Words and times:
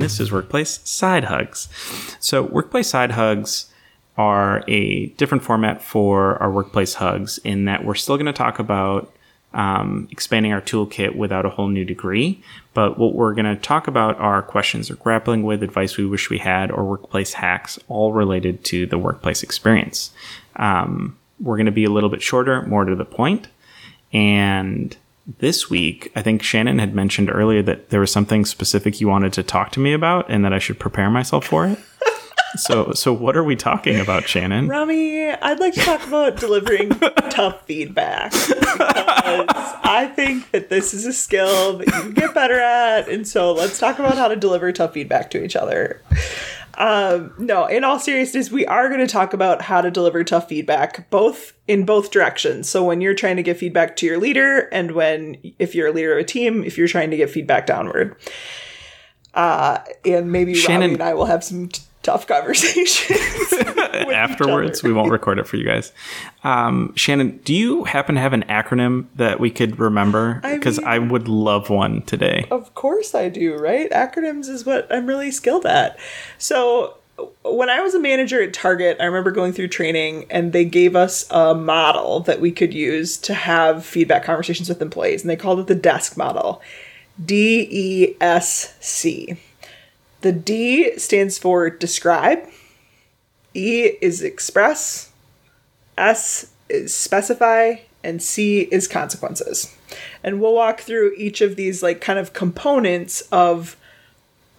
this 0.00 0.20
is 0.20 0.32
Workplace 0.32 0.80
Side 0.84 1.24
Hugs. 1.24 1.68
So, 2.20 2.42
Workplace 2.42 2.88
Side 2.88 3.12
Hugs 3.12 3.66
are 4.16 4.64
a 4.68 5.06
different 5.06 5.44
format 5.44 5.82
for 5.82 6.36
our 6.42 6.50
workplace 6.50 6.94
hugs 6.94 7.38
in 7.38 7.64
that 7.66 7.84
we're 7.84 7.94
still 7.94 8.16
going 8.16 8.26
to 8.26 8.32
talk 8.32 8.58
about 8.58 9.12
um, 9.52 10.08
expanding 10.10 10.52
our 10.52 10.60
toolkit 10.60 11.16
without 11.16 11.46
a 11.46 11.50
whole 11.50 11.68
new 11.68 11.84
degree. 11.84 12.42
But 12.74 12.98
what 12.98 13.14
we're 13.14 13.34
going 13.34 13.46
to 13.46 13.56
talk 13.56 13.88
about 13.88 14.18
are 14.18 14.42
questions 14.42 14.90
we're 14.90 14.96
grappling 14.96 15.42
with, 15.42 15.62
advice 15.62 15.96
we 15.96 16.06
wish 16.06 16.30
we 16.30 16.38
had, 16.38 16.70
or 16.70 16.84
workplace 16.84 17.32
hacks, 17.32 17.78
all 17.88 18.12
related 18.12 18.64
to 18.66 18.86
the 18.86 18.98
workplace 18.98 19.42
experience. 19.42 20.10
Um, 20.56 21.18
we're 21.40 21.56
going 21.56 21.66
to 21.66 21.72
be 21.72 21.84
a 21.84 21.90
little 21.90 22.10
bit 22.10 22.22
shorter, 22.22 22.62
more 22.62 22.84
to 22.84 22.94
the. 22.94 23.48
And 24.12 24.96
this 25.38 25.70
week, 25.70 26.10
I 26.16 26.22
think 26.22 26.42
Shannon 26.42 26.78
had 26.78 26.94
mentioned 26.94 27.30
earlier 27.30 27.62
that 27.62 27.90
there 27.90 28.00
was 28.00 28.10
something 28.10 28.44
specific 28.44 29.00
you 29.00 29.08
wanted 29.08 29.32
to 29.34 29.42
talk 29.42 29.70
to 29.72 29.80
me 29.80 29.92
about 29.92 30.30
and 30.30 30.44
that 30.44 30.52
I 30.52 30.58
should 30.58 30.78
prepare 30.78 31.10
myself 31.10 31.46
for 31.46 31.66
it. 31.66 31.78
so, 32.56 32.92
so 32.92 33.12
what 33.12 33.36
are 33.36 33.44
we 33.44 33.56
talking 33.56 34.00
about, 34.00 34.28
Shannon? 34.28 34.68
Rami, 34.68 35.30
I'd 35.30 35.60
like 35.60 35.74
to 35.74 35.80
talk 35.80 36.06
about 36.06 36.36
delivering 36.36 36.90
tough 37.30 37.64
feedback 37.66 38.32
because 38.32 39.46
I 39.82 40.10
think 40.14 40.50
that 40.50 40.68
this 40.68 40.92
is 40.94 41.06
a 41.06 41.12
skill 41.12 41.78
that 41.78 41.86
you 41.86 41.92
can 41.92 42.14
get 42.14 42.34
better 42.34 42.58
at. 42.58 43.08
And 43.08 43.26
so 43.26 43.52
let's 43.52 43.78
talk 43.78 43.98
about 43.98 44.16
how 44.16 44.28
to 44.28 44.36
deliver 44.36 44.72
tough 44.72 44.94
feedback 44.94 45.30
to 45.30 45.44
each 45.44 45.56
other. 45.56 46.02
Um, 46.74 47.34
no, 47.38 47.66
in 47.66 47.84
all 47.84 47.98
seriousness, 47.98 48.50
we 48.50 48.66
are 48.66 48.88
going 48.88 49.00
to 49.00 49.06
talk 49.06 49.32
about 49.32 49.62
how 49.62 49.80
to 49.80 49.90
deliver 49.90 50.24
tough 50.24 50.48
feedback, 50.48 51.10
both 51.10 51.52
in 51.68 51.84
both 51.84 52.10
directions. 52.10 52.68
So 52.68 52.84
when 52.84 53.00
you're 53.00 53.14
trying 53.14 53.36
to 53.36 53.42
give 53.42 53.58
feedback 53.58 53.96
to 53.96 54.06
your 54.06 54.18
leader, 54.18 54.68
and 54.72 54.92
when 54.92 55.36
if 55.58 55.74
you're 55.74 55.88
a 55.88 55.92
leader 55.92 56.12
of 56.12 56.18
a 56.18 56.24
team, 56.24 56.64
if 56.64 56.78
you're 56.78 56.88
trying 56.88 57.10
to 57.10 57.16
get 57.16 57.30
feedback 57.30 57.66
downward. 57.66 58.16
Uh, 59.34 59.78
and 60.04 60.32
maybe 60.32 60.54
Shannon 60.54 60.90
Robbie 60.90 60.94
and 60.94 61.02
I 61.02 61.14
will 61.14 61.26
have 61.26 61.44
some 61.44 61.68
t- 61.68 61.82
tough 62.02 62.26
conversations 62.26 63.52
afterwards. 64.12 64.82
We 64.82 64.92
won't 64.92 65.10
record 65.10 65.38
it 65.38 65.46
for 65.46 65.56
you 65.56 65.64
guys. 65.64 65.92
Um, 66.44 66.94
Shannon, 66.96 67.38
do 67.44 67.54
you 67.54 67.84
happen 67.84 68.14
to 68.14 68.20
have 68.20 68.32
an 68.32 68.44
acronym 68.44 69.06
that 69.16 69.40
we 69.40 69.50
could 69.50 69.78
remember? 69.78 70.40
Because 70.42 70.78
I, 70.78 70.98
mean, 70.98 71.08
I, 71.08 71.12
would 71.12 71.28
love 71.28 71.70
one 71.70 72.02
today. 72.02 72.46
Of 72.50 72.74
course 72.74 73.14
I 73.14 73.28
do, 73.28 73.56
right? 73.56 73.90
Acronyms 73.90 74.48
is 74.48 74.64
what 74.64 74.90
I'm 74.90 75.06
really 75.06 75.30
skilled 75.30 75.66
at. 75.66 75.98
So 76.38 76.96
when 77.42 77.68
I 77.68 77.80
was 77.80 77.94
a 77.94 78.00
manager 78.00 78.42
at 78.42 78.54
Target, 78.54 78.96
I 79.00 79.04
remember 79.04 79.30
going 79.30 79.52
through 79.52 79.68
training 79.68 80.26
and 80.30 80.52
they 80.52 80.64
gave 80.64 80.96
us 80.96 81.26
a 81.30 81.54
model 81.54 82.20
that 82.20 82.40
we 82.40 82.50
could 82.50 82.72
use 82.72 83.16
to 83.18 83.34
have 83.34 83.84
feedback 83.84 84.24
conversations 84.24 84.68
with 84.68 84.80
employees, 84.80 85.22
and 85.22 85.30
they 85.30 85.36
called 85.36 85.60
it 85.60 85.66
the 85.66 85.76
DESC 85.76 86.16
model. 86.16 86.62
D 87.22 87.68
E 87.70 88.16
S 88.20 88.74
C. 88.80 89.36
The 90.20 90.32
D 90.32 90.98
stands 90.98 91.38
for 91.38 91.70
describe, 91.70 92.46
E 93.54 93.84
is 94.00 94.22
express, 94.22 95.10
S 95.96 96.52
is 96.68 96.94
specify, 96.94 97.76
and 98.04 98.22
C 98.22 98.62
is 98.70 98.86
consequences. 98.86 99.74
And 100.22 100.40
we'll 100.40 100.54
walk 100.54 100.80
through 100.80 101.14
each 101.16 101.40
of 101.40 101.56
these 101.56 101.82
like 101.82 102.00
kind 102.00 102.18
of 102.18 102.32
components 102.32 103.22
of 103.32 103.76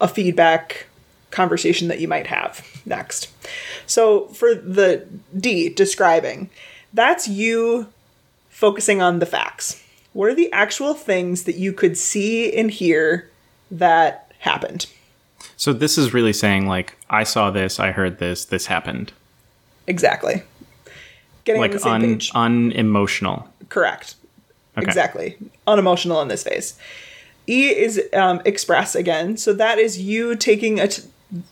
a 0.00 0.08
feedback 0.08 0.86
conversation 1.30 1.88
that 1.88 2.00
you 2.00 2.08
might 2.08 2.26
have 2.26 2.66
next. 2.84 3.28
So 3.86 4.26
for 4.28 4.54
the 4.54 5.06
D, 5.36 5.68
describing, 5.68 6.50
that's 6.92 7.28
you 7.28 7.88
focusing 8.50 9.00
on 9.00 9.18
the 9.18 9.26
facts. 9.26 9.82
What 10.12 10.28
are 10.28 10.34
the 10.34 10.52
actual 10.52 10.92
things 10.92 11.44
that 11.44 11.56
you 11.56 11.72
could 11.72 11.96
see 11.96 12.52
and 12.52 12.70
hear 12.70 13.30
that 13.70 14.30
happened? 14.40 14.86
So 15.62 15.72
this 15.72 15.96
is 15.96 16.12
really 16.12 16.32
saying 16.32 16.66
like 16.66 16.96
I 17.08 17.22
saw 17.22 17.52
this, 17.52 17.78
I 17.78 17.92
heard 17.92 18.18
this, 18.18 18.46
this 18.46 18.66
happened. 18.66 19.12
Exactly. 19.86 20.42
Getting 21.44 21.60
like 21.60 21.86
un, 21.86 22.20
unemotional. 22.34 23.48
Correct. 23.68 24.16
Okay. 24.76 24.84
Exactly. 24.84 25.38
Unemotional 25.68 26.20
in 26.20 26.26
this 26.26 26.42
phase. 26.42 26.76
E 27.46 27.68
is 27.68 28.02
um, 28.12 28.42
express 28.44 28.96
again. 28.96 29.36
So 29.36 29.52
that 29.52 29.78
is 29.78 30.00
you 30.00 30.34
taking 30.34 30.80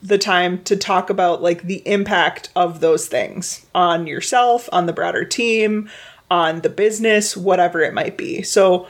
the 0.03 0.19
time 0.19 0.61
to 0.65 0.77
talk 0.77 1.09
about 1.09 1.41
like 1.41 1.63
the 1.63 1.81
impact 1.87 2.49
of 2.57 2.81
those 2.81 3.07
things 3.07 3.65
on 3.77 4.09
yourself, 4.09 4.69
on 4.73 4.87
the 4.87 4.93
broader 4.93 5.25
team, 5.25 5.89
on 6.33 6.63
the 6.63 6.69
business, 6.69 7.37
whatever 7.37 7.81
it 7.81 7.95
might 7.95 8.17
be. 8.17 8.43
So 8.43 8.89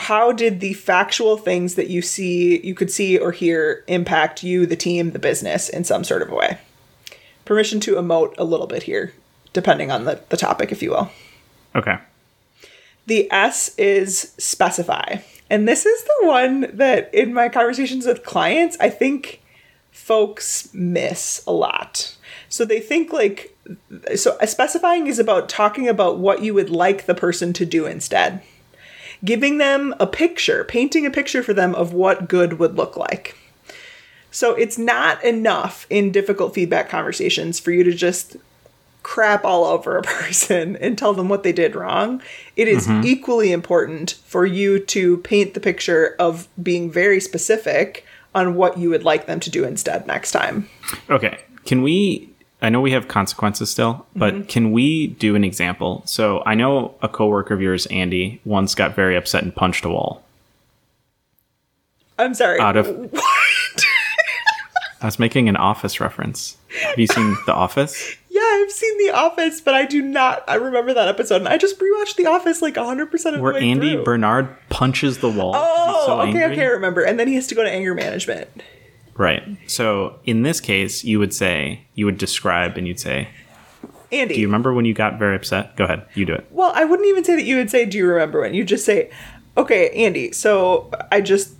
how 0.00 0.32
did 0.32 0.60
the 0.60 0.72
factual 0.72 1.36
things 1.36 1.74
that 1.74 1.90
you 1.90 2.00
see 2.00 2.58
you 2.64 2.74
could 2.74 2.90
see 2.90 3.18
or 3.18 3.32
hear 3.32 3.84
impact 3.86 4.42
you 4.42 4.64
the 4.64 4.74
team 4.74 5.10
the 5.10 5.18
business 5.18 5.68
in 5.68 5.84
some 5.84 6.04
sort 6.04 6.22
of 6.22 6.32
a 6.32 6.34
way? 6.34 6.56
Permission 7.44 7.80
to 7.80 7.96
emote 7.96 8.34
a 8.38 8.44
little 8.44 8.66
bit 8.66 8.84
here 8.84 9.12
depending 9.52 9.90
on 9.90 10.04
the, 10.04 10.22
the 10.30 10.38
topic 10.38 10.72
if 10.72 10.82
you 10.82 10.90
will. 10.90 11.10
Okay. 11.74 11.98
The 13.06 13.30
s 13.30 13.74
is 13.76 14.32
specify. 14.38 15.18
And 15.50 15.68
this 15.68 15.84
is 15.84 16.02
the 16.04 16.26
one 16.26 16.74
that 16.74 17.12
in 17.12 17.34
my 17.34 17.50
conversations 17.50 18.06
with 18.06 18.24
clients 18.24 18.78
i 18.80 18.88
think 18.88 19.42
folks 19.90 20.72
miss 20.72 21.44
a 21.46 21.52
lot. 21.52 22.16
So 22.48 22.64
they 22.64 22.80
think 22.80 23.12
like 23.12 23.54
so 24.16 24.38
specifying 24.46 25.08
is 25.08 25.18
about 25.18 25.50
talking 25.50 25.88
about 25.88 26.18
what 26.18 26.42
you 26.42 26.54
would 26.54 26.70
like 26.70 27.04
the 27.04 27.14
person 27.14 27.52
to 27.52 27.66
do 27.66 27.84
instead 27.84 28.42
giving 29.24 29.58
them 29.58 29.94
a 30.00 30.06
picture, 30.06 30.64
painting 30.64 31.06
a 31.06 31.10
picture 31.10 31.42
for 31.42 31.52
them 31.52 31.74
of 31.74 31.92
what 31.92 32.28
good 32.28 32.58
would 32.58 32.76
look 32.76 32.96
like. 32.96 33.36
So 34.30 34.54
it's 34.54 34.78
not 34.78 35.22
enough 35.24 35.86
in 35.90 36.12
difficult 36.12 36.54
feedback 36.54 36.88
conversations 36.88 37.58
for 37.58 37.72
you 37.72 37.82
to 37.84 37.92
just 37.92 38.36
crap 39.02 39.44
all 39.44 39.64
over 39.64 39.96
a 39.96 40.02
person 40.04 40.76
and 40.76 40.96
tell 40.96 41.12
them 41.12 41.28
what 41.28 41.42
they 41.42 41.52
did 41.52 41.74
wrong. 41.74 42.22
It 42.56 42.68
is 42.68 42.86
mm-hmm. 42.86 43.04
equally 43.04 43.52
important 43.52 44.18
for 44.24 44.46
you 44.46 44.78
to 44.86 45.18
paint 45.18 45.54
the 45.54 45.60
picture 45.60 46.14
of 46.18 46.48
being 46.62 46.90
very 46.90 47.20
specific 47.20 48.06
on 48.34 48.54
what 48.54 48.78
you 48.78 48.90
would 48.90 49.02
like 49.02 49.26
them 49.26 49.40
to 49.40 49.50
do 49.50 49.64
instead 49.64 50.06
next 50.06 50.30
time. 50.30 50.68
Okay. 51.08 51.38
Can 51.64 51.82
we 51.82 52.29
I 52.62 52.68
know 52.68 52.80
we 52.80 52.92
have 52.92 53.08
consequences 53.08 53.70
still, 53.70 54.06
but 54.14 54.34
mm-hmm. 54.34 54.44
can 54.44 54.72
we 54.72 55.08
do 55.08 55.34
an 55.34 55.44
example? 55.44 56.02
So 56.04 56.42
I 56.44 56.54
know 56.54 56.94
a 57.02 57.08
coworker 57.08 57.54
of 57.54 57.62
yours, 57.62 57.86
Andy, 57.86 58.40
once 58.44 58.74
got 58.74 58.94
very 58.94 59.16
upset 59.16 59.42
and 59.42 59.54
punched 59.54 59.84
a 59.84 59.88
wall. 59.88 60.22
I'm 62.18 62.34
sorry. 62.34 62.60
Out 62.60 62.76
of 62.76 62.86
what? 63.12 63.84
I 65.02 65.06
was 65.06 65.18
making 65.18 65.48
an 65.48 65.56
Office 65.56 66.00
reference. 66.00 66.58
Have 66.82 66.98
you 66.98 67.06
seen 67.06 67.36
The 67.46 67.54
Office? 67.54 68.16
Yeah, 68.32 68.46
I've 68.46 68.70
seen 68.70 68.96
The 68.98 69.10
Office, 69.10 69.60
but 69.60 69.74
I 69.74 69.84
do 69.84 70.00
not. 70.00 70.44
I 70.46 70.54
remember 70.54 70.94
that 70.94 71.08
episode, 71.08 71.42
and 71.42 71.48
I 71.48 71.58
just 71.58 71.78
rewatched 71.80 72.14
The 72.14 72.26
Office 72.26 72.62
like 72.62 72.76
100 72.76 73.10
percent 73.10 73.34
of 73.34 73.42
Where 73.42 73.52
the 73.52 73.58
way 73.58 73.68
Andy 73.68 73.92
through. 73.94 74.04
Bernard 74.04 74.56
punches 74.70 75.18
the 75.18 75.28
wall. 75.28 75.52
Oh, 75.56 76.04
so 76.06 76.20
okay, 76.20 76.44
okay, 76.46 76.62
I 76.62 76.68
remember. 76.68 77.02
And 77.02 77.18
then 77.18 77.26
he 77.26 77.34
has 77.34 77.48
to 77.48 77.56
go 77.56 77.64
to 77.64 77.70
anger 77.70 77.92
management. 77.92 78.48
Right. 79.20 79.58
So 79.66 80.18
in 80.24 80.44
this 80.44 80.62
case, 80.62 81.04
you 81.04 81.18
would 81.18 81.34
say, 81.34 81.82
you 81.94 82.06
would 82.06 82.16
describe 82.16 82.78
and 82.78 82.88
you'd 82.88 82.98
say, 82.98 83.28
Andy. 84.10 84.32
Do 84.32 84.40
you 84.40 84.46
remember 84.46 84.72
when 84.72 84.86
you 84.86 84.94
got 84.94 85.18
very 85.18 85.36
upset? 85.36 85.76
Go 85.76 85.84
ahead. 85.84 86.06
You 86.14 86.24
do 86.24 86.32
it. 86.32 86.46
Well, 86.50 86.72
I 86.74 86.86
wouldn't 86.86 87.06
even 87.06 87.22
say 87.22 87.36
that 87.36 87.44
you 87.44 87.56
would 87.56 87.70
say, 87.70 87.84
Do 87.84 87.98
you 87.98 88.06
remember 88.06 88.40
when? 88.40 88.54
You 88.54 88.64
just 88.64 88.86
say, 88.86 89.10
Okay, 89.58 89.90
Andy, 89.90 90.32
so 90.32 90.90
I 91.12 91.20
just 91.20 91.52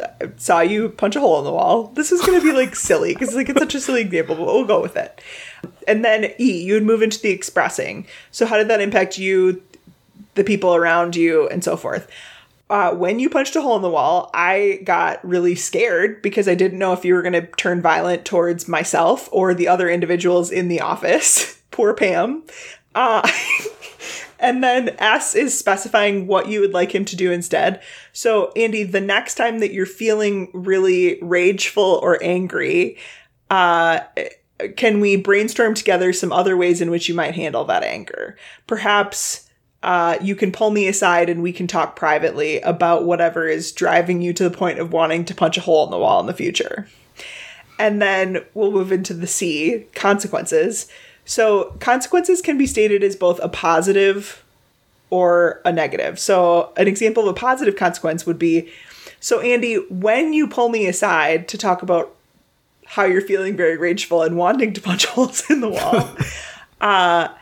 uh, 0.00 0.28
saw 0.36 0.60
you 0.60 0.90
punch 0.90 1.16
a 1.16 1.20
hole 1.20 1.40
in 1.40 1.44
the 1.44 1.50
wall. 1.50 1.88
This 1.94 2.12
is 2.12 2.24
going 2.24 2.40
to 2.40 2.46
be 2.46 2.52
like 2.52 2.76
silly 2.88 3.14
because 3.14 3.34
like 3.34 3.48
it's 3.48 3.58
such 3.58 3.74
a 3.74 3.80
silly 3.80 4.02
example, 4.02 4.36
but 4.36 4.46
we'll 4.46 4.64
go 4.64 4.80
with 4.80 4.96
it. 4.96 5.20
And 5.88 6.04
then 6.04 6.32
E, 6.38 6.62
you 6.62 6.74
would 6.74 6.84
move 6.84 7.02
into 7.02 7.20
the 7.20 7.30
expressing. 7.30 8.06
So 8.30 8.46
how 8.46 8.58
did 8.58 8.68
that 8.68 8.80
impact 8.80 9.18
you, 9.18 9.60
the 10.36 10.44
people 10.44 10.72
around 10.72 11.16
you, 11.16 11.48
and 11.48 11.64
so 11.64 11.76
forth? 11.76 12.08
Uh, 12.70 12.94
when 12.94 13.18
you 13.18 13.30
punched 13.30 13.56
a 13.56 13.62
hole 13.62 13.76
in 13.76 13.82
the 13.82 13.88
wall, 13.88 14.30
I 14.34 14.80
got 14.84 15.26
really 15.26 15.54
scared 15.54 16.20
because 16.20 16.46
I 16.46 16.54
didn't 16.54 16.78
know 16.78 16.92
if 16.92 17.04
you 17.04 17.14
were 17.14 17.22
going 17.22 17.32
to 17.32 17.46
turn 17.46 17.80
violent 17.80 18.24
towards 18.24 18.68
myself 18.68 19.28
or 19.32 19.54
the 19.54 19.68
other 19.68 19.88
individuals 19.88 20.50
in 20.50 20.68
the 20.68 20.80
office. 20.80 21.60
Poor 21.70 21.94
Pam. 21.94 22.42
Uh, 22.94 23.26
and 24.38 24.62
then 24.62 24.90
S 24.98 25.34
is 25.34 25.58
specifying 25.58 26.26
what 26.26 26.48
you 26.48 26.60
would 26.60 26.74
like 26.74 26.94
him 26.94 27.06
to 27.06 27.16
do 27.16 27.32
instead. 27.32 27.80
So, 28.12 28.52
Andy, 28.54 28.82
the 28.82 29.00
next 29.00 29.36
time 29.36 29.60
that 29.60 29.72
you're 29.72 29.86
feeling 29.86 30.50
really 30.52 31.18
rageful 31.22 32.00
or 32.02 32.22
angry, 32.22 32.98
uh, 33.48 34.00
can 34.76 35.00
we 35.00 35.16
brainstorm 35.16 35.72
together 35.72 36.12
some 36.12 36.32
other 36.32 36.56
ways 36.56 36.82
in 36.82 36.90
which 36.90 37.08
you 37.08 37.14
might 37.14 37.34
handle 37.34 37.64
that 37.64 37.82
anger? 37.82 38.36
Perhaps 38.66 39.47
uh, 39.82 40.18
you 40.20 40.34
can 40.34 40.50
pull 40.50 40.70
me 40.70 40.88
aside 40.88 41.30
and 41.30 41.42
we 41.42 41.52
can 41.52 41.66
talk 41.66 41.94
privately 41.94 42.60
about 42.60 43.04
whatever 43.04 43.46
is 43.46 43.70
driving 43.70 44.20
you 44.20 44.32
to 44.32 44.44
the 44.44 44.56
point 44.56 44.78
of 44.78 44.92
wanting 44.92 45.24
to 45.24 45.34
punch 45.34 45.56
a 45.56 45.60
hole 45.60 45.84
in 45.84 45.90
the 45.90 45.98
wall 45.98 46.20
in 46.20 46.26
the 46.26 46.34
future. 46.34 46.88
And 47.78 48.02
then 48.02 48.44
we'll 48.54 48.72
move 48.72 48.90
into 48.90 49.14
the 49.14 49.28
C 49.28 49.86
consequences. 49.94 50.88
So, 51.24 51.76
consequences 51.78 52.42
can 52.42 52.58
be 52.58 52.66
stated 52.66 53.04
as 53.04 53.14
both 53.14 53.38
a 53.40 53.48
positive 53.48 54.42
or 55.10 55.60
a 55.64 55.70
negative. 55.70 56.18
So, 56.18 56.72
an 56.76 56.88
example 56.88 57.28
of 57.28 57.28
a 57.28 57.38
positive 57.38 57.76
consequence 57.76 58.26
would 58.26 58.38
be 58.38 58.70
So, 59.20 59.40
Andy, 59.40 59.76
when 59.90 60.32
you 60.32 60.48
pull 60.48 60.70
me 60.70 60.86
aside 60.86 61.46
to 61.48 61.58
talk 61.58 61.82
about 61.82 62.16
how 62.84 63.04
you're 63.04 63.20
feeling 63.20 63.56
very 63.56 63.76
rageful 63.76 64.22
and 64.22 64.36
wanting 64.36 64.72
to 64.72 64.80
punch 64.80 65.06
holes 65.06 65.48
in 65.48 65.60
the 65.60 65.68
wall, 65.68 65.94
uh, 66.80 67.28
I, 67.30 67.34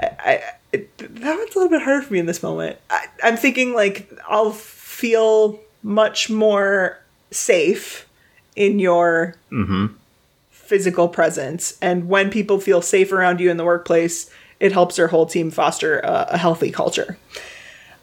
I, 0.00 0.42
it, 0.72 0.96
that 0.98 1.36
one's 1.36 1.54
a 1.54 1.58
little 1.58 1.68
bit 1.68 1.82
hard 1.82 2.04
for 2.04 2.12
me 2.12 2.18
in 2.18 2.26
this 2.26 2.42
moment. 2.42 2.78
I, 2.90 3.06
I'm 3.22 3.36
thinking 3.36 3.74
like 3.74 4.10
I'll 4.28 4.52
feel 4.52 5.60
much 5.82 6.30
more 6.30 6.98
safe 7.30 8.08
in 8.56 8.78
your 8.78 9.36
physical 10.50 11.08
presence. 11.08 11.76
And 11.82 12.08
when 12.08 12.30
people 12.30 12.58
feel 12.58 12.80
safe 12.80 13.12
around 13.12 13.40
you 13.40 13.50
in 13.50 13.56
the 13.56 13.64
workplace, 13.64 14.30
it 14.60 14.72
helps 14.72 14.96
their 14.96 15.08
whole 15.08 15.26
team 15.26 15.50
foster 15.50 15.98
a, 16.00 16.28
a 16.30 16.38
healthy 16.38 16.70
culture. 16.70 17.18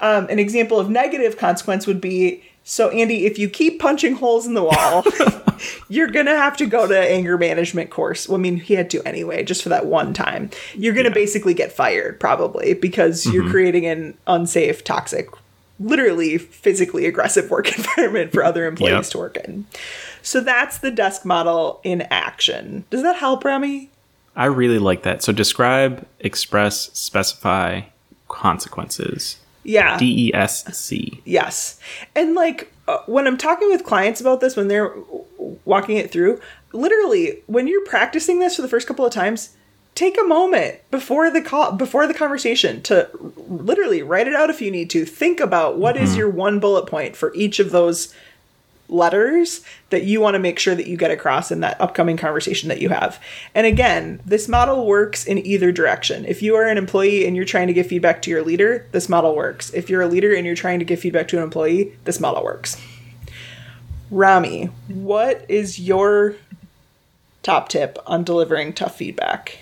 Um, 0.01 0.27
an 0.30 0.39
example 0.39 0.80
of 0.80 0.89
negative 0.89 1.38
consequence 1.38 1.88
would 1.88 2.00
be 2.01 2.44
so, 2.69 2.89
Andy, 2.92 3.25
if 3.25 3.39
you 3.39 3.50
keep 3.50 3.80
punching 3.80 4.13
holes 4.13 4.45
in 4.45 4.54
the 4.54 4.62
wall, 4.62 5.04
you're 5.89 6.07
going 6.07 6.27
to 6.27 6.36
have 6.36 6.56
to 6.57 6.68
go 6.68 6.88
to 6.88 6.95
anger 6.95 7.36
management 7.36 7.89
course. 7.89 8.30
Well, 8.30 8.38
I 8.38 8.42
mean, 8.42 8.57
he 8.57 8.75
had 8.75 8.92
to 8.92 9.01
anyway, 9.07 9.44
just 9.44 9.63
for 9.63 9.69
that 9.69 9.88
one 9.88 10.13
time. 10.13 10.51
You're 10.75 10.94
going 10.94 11.07
to 11.07 11.12
basically 11.12 11.56
get 11.56 11.71
fired, 11.71 12.19
probably, 12.19 12.75
because 12.75 13.25
you're 13.25 13.42
mm-hmm. 13.42 13.51
creating 13.51 13.86
an 13.88 14.18
unsafe, 14.27 14.83
toxic, 14.83 15.30
literally 15.80 16.38
physically 16.38 17.07
aggressive 17.07 17.50
work 17.50 17.75
environment 17.77 18.31
for 18.31 18.44
other 18.44 18.68
employees 18.68 18.94
Yep. 18.94 19.06
to 19.06 19.18
work 19.18 19.38
in. 19.38 19.65
So 20.22 20.39
that's 20.39 20.77
the 20.77 20.92
DESC 20.92 21.25
model 21.25 21.81
in 21.83 22.04
action. 22.12 22.86
Does 22.92 23.01
that 23.01 23.15
help, 23.15 23.44
Rami? 23.44 23.89
I 24.36 24.45
really 24.45 24.77
like 24.77 25.01
that. 25.01 25.24
So 25.24 25.33
describe, 25.33 26.06
express, 26.19 26.92
specify 26.94 27.81
consequences. 28.27 29.38
Yeah. 29.63 29.97
D 29.97 30.29
E 30.29 30.33
S 30.33 30.65
C. 30.77 31.21
Yes. 31.25 31.79
And 32.15 32.33
like 32.35 32.73
uh, 32.88 33.00
when 33.06 33.27
I'm 33.27 33.38
talking 33.38 33.69
with 33.69 33.83
clients 33.83 34.21
about 34.21 34.41
this, 34.41 34.56
when 34.56 34.67
they're 34.67 34.94
walking 35.65 35.97
it 35.97 36.11
through, 36.11 36.39
literally, 36.73 37.44
when 37.47 37.67
you're 37.67 37.85
practicing 37.85 38.39
this 38.39 38.56
for 38.56 38.61
the 38.61 38.67
first 38.67 38.88
couple 38.88 39.06
of 39.06 39.11
times, 39.11 39.56
take 39.95 40.19
a 40.19 40.23
moment 40.23 40.79
before 40.91 41.29
the 41.29 41.41
call, 41.41 41.73
before 41.73 42.07
the 42.07 42.13
conversation 42.13 42.81
to 42.83 43.09
literally 43.47 44.01
write 44.01 44.27
it 44.27 44.33
out 44.33 44.50
if 44.50 44.61
you 44.61 44.71
need 44.71 44.89
to. 44.89 45.06
Think 45.06 45.39
about 45.39 45.77
what 45.77 45.97
is 45.97 46.15
your 46.15 46.29
one 46.29 46.59
bullet 46.59 46.85
point 46.85 47.15
for 47.15 47.33
each 47.33 47.59
of 47.59 47.71
those 47.71 48.13
letters 48.89 49.62
that 49.89 50.03
you 50.03 50.19
want 50.19 50.36
to 50.36 50.39
make 50.39 50.59
sure 50.59 50.75
that 50.75 50.88
you 50.88 50.97
get 50.97 51.12
across 51.12 51.51
in 51.51 51.62
that 51.62 51.80
upcoming 51.80 52.18
conversation 52.18 52.69
that 52.69 52.81
you 52.81 52.89
have. 52.89 53.21
And 53.56 53.65
again, 53.65 54.21
this 54.25 54.47
model 54.47 54.86
works 54.86 55.25
in 55.25 55.45
either 55.45 55.71
direction. 55.71 56.25
If 56.25 56.41
you 56.41 56.56
are 56.56 56.68
an 56.68 56.77
employee 56.77 57.25
and 57.25 57.36
you're 57.36 57.45
trying 57.45 57.68
to 57.68 57.74
give 57.74 57.88
feedback 57.88 58.21
to 58.24 58.30
your 58.30 58.44
leader, 58.44 58.88
this 58.91 59.09
model 59.09 59.36
works. 59.36 59.74
If 59.74 59.89
you're 59.89 60.01
a 60.01 60.07
leader 60.07 60.33
and 60.33 60.45
you're 60.45 60.56
trying 60.56 60.80
to 60.80 60.86
give 60.86 61.00
feedback 61.00 61.27
to 61.30 61.38
an 61.38 61.44
employee, 61.44 61.95
this 62.06 62.19
model 62.19 62.44
works. 62.44 62.81
Rami, 64.12 64.65
what 64.88 65.45
is 65.47 65.80
your 65.80 66.36
top 67.44 67.69
tip 67.69 67.97
on 68.07 68.24
delivering 68.24 68.74
tough 68.74 68.95
feedback? 68.95 69.59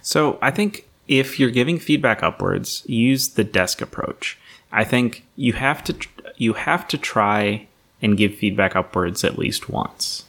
So 0.00 0.38
I 0.40 0.50
think 0.50 0.88
if 1.06 1.38
you're 1.38 1.50
giving 1.50 1.78
feedback 1.78 2.22
upwards, 2.22 2.82
use 2.86 3.30
the 3.30 3.44
DESC 3.44 3.82
approach. 3.82 4.38
I 4.72 4.84
think 4.84 5.24
you 5.36 5.52
have 5.52 5.84
to 5.84 5.94
you 6.36 6.54
have 6.54 6.88
to 6.88 6.98
try 6.98 7.68
and 8.04 8.18
give 8.18 8.34
feedback 8.34 8.76
upwards 8.76 9.24
at 9.24 9.38
least 9.38 9.70
once. 9.70 10.24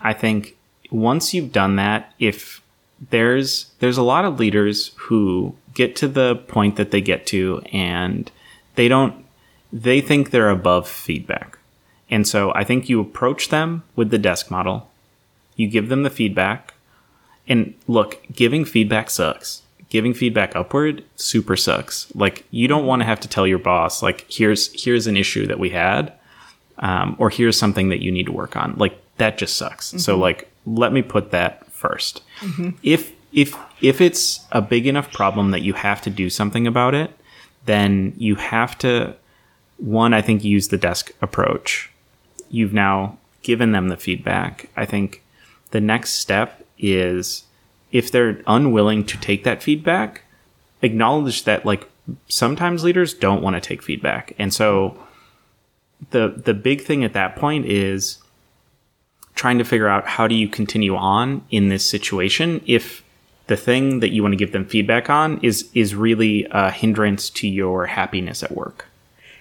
I 0.00 0.14
think 0.14 0.56
once 0.90 1.34
you've 1.34 1.52
done 1.52 1.76
that, 1.76 2.14
if 2.18 2.62
there's 3.10 3.66
there's 3.78 3.98
a 3.98 4.02
lot 4.02 4.24
of 4.24 4.40
leaders 4.40 4.92
who 4.96 5.54
get 5.74 5.94
to 5.96 6.08
the 6.08 6.36
point 6.48 6.76
that 6.76 6.90
they 6.90 7.00
get 7.00 7.26
to 7.26 7.62
and 7.72 8.30
they 8.74 8.88
don't 8.88 9.24
they 9.70 10.00
think 10.00 10.30
they're 10.30 10.50
above 10.50 10.88
feedback. 10.88 11.58
And 12.10 12.26
so 12.26 12.52
I 12.54 12.64
think 12.64 12.88
you 12.88 13.00
approach 13.00 13.50
them 13.50 13.84
with 13.94 14.10
the 14.10 14.18
DESC 14.18 14.50
model. 14.50 14.90
You 15.54 15.68
give 15.68 15.90
them 15.90 16.02
the 16.02 16.10
feedback. 16.10 16.74
And 17.46 17.74
look, 17.86 18.26
giving 18.32 18.64
feedback 18.64 19.10
sucks. 19.10 19.62
Giving 19.90 20.14
feedback 20.14 20.56
upward 20.56 21.04
super 21.16 21.56
sucks. 21.56 22.12
Like 22.14 22.46
you 22.50 22.66
don't 22.66 22.86
want 22.86 23.02
to 23.02 23.06
have 23.06 23.20
to 23.20 23.28
tell 23.28 23.46
your 23.46 23.58
boss 23.58 24.02
like 24.02 24.24
here's 24.30 24.82
here's 24.82 25.06
an 25.06 25.18
issue 25.18 25.46
that 25.46 25.58
we 25.58 25.70
had 25.70 26.14
um, 26.80 27.14
or 27.18 27.30
here's 27.30 27.58
something 27.58 27.90
that 27.90 28.02
you 28.02 28.10
need 28.10 28.26
to 28.26 28.32
work 28.32 28.56
on. 28.56 28.74
Like 28.76 29.00
that 29.18 29.38
just 29.38 29.56
sucks. 29.56 29.86
So 30.02 30.16
like 30.16 30.50
let 30.66 30.92
me 30.92 31.02
put 31.02 31.30
that 31.30 31.72
1st 31.72 32.20
If 32.82 33.12
if 33.32 33.56
if 33.80 34.00
it's 34.00 34.40
a 34.50 34.60
big 34.60 34.86
enough 34.86 35.12
problem 35.12 35.52
that 35.52 35.62
you 35.62 35.72
have 35.74 36.02
to 36.02 36.10
do 36.10 36.28
something 36.28 36.66
about 36.66 36.94
it, 36.94 37.10
then 37.66 38.12
you 38.16 38.34
have 38.34 38.76
to 38.78 39.14
one 39.78 40.12
I 40.12 40.22
think 40.22 40.44
use 40.44 40.68
the 40.68 40.78
DESC 40.78 41.12
approach. 41.22 41.90
You've 42.50 42.72
now 42.72 43.18
given 43.42 43.72
them 43.72 43.88
the 43.88 43.96
feedback. 43.96 44.68
I 44.76 44.84
think 44.84 45.22
the 45.70 45.80
next 45.80 46.14
step 46.14 46.66
is 46.78 47.44
if 47.92 48.10
they're 48.10 48.42
unwilling 48.46 49.04
to 49.06 49.18
take 49.18 49.44
that 49.44 49.62
feedback, 49.62 50.22
acknowledge 50.82 51.44
that 51.44 51.64
like 51.64 51.88
sometimes 52.28 52.84
leaders 52.84 53.14
don't 53.14 53.42
want 53.42 53.54
to 53.54 53.60
take 53.60 53.82
feedback. 53.82 54.34
And 54.38 54.52
so 54.52 54.98
the 56.10 56.28
the 56.44 56.54
big 56.54 56.82
thing 56.82 57.04
at 57.04 57.12
that 57.12 57.36
point 57.36 57.66
is 57.66 58.18
trying 59.34 59.58
to 59.58 59.64
figure 59.64 59.88
out 59.88 60.06
how 60.06 60.26
do 60.26 60.34
you 60.34 60.48
continue 60.48 60.96
on 60.96 61.44
in 61.50 61.68
this 61.68 61.88
situation 61.88 62.60
if 62.66 63.02
the 63.46 63.56
thing 63.56 64.00
that 64.00 64.10
you 64.10 64.22
want 64.22 64.32
to 64.32 64.36
give 64.36 64.52
them 64.52 64.64
feedback 64.64 65.10
on 65.10 65.38
is 65.42 65.68
is 65.74 65.94
really 65.94 66.46
a 66.50 66.70
hindrance 66.70 67.30
to 67.30 67.48
your 67.48 67.86
happiness 67.86 68.42
at 68.42 68.52
work. 68.52 68.86